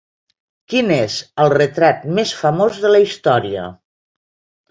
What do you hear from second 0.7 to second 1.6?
Quin és el